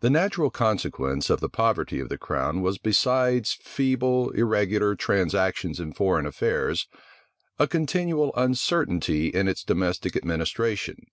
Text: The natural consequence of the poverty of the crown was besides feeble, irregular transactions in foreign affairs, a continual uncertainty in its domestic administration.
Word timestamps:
The 0.00 0.10
natural 0.10 0.50
consequence 0.50 1.30
of 1.30 1.40
the 1.40 1.48
poverty 1.48 1.98
of 1.98 2.10
the 2.10 2.18
crown 2.18 2.60
was 2.60 2.76
besides 2.76 3.54
feeble, 3.54 4.28
irregular 4.32 4.94
transactions 4.94 5.80
in 5.80 5.94
foreign 5.94 6.26
affairs, 6.26 6.88
a 7.58 7.66
continual 7.66 8.34
uncertainty 8.36 9.28
in 9.28 9.48
its 9.48 9.64
domestic 9.64 10.14
administration. 10.14 11.06